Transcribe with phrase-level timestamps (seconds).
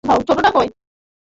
[0.03, 0.61] আচ্ছা, প্রস্তুত হও!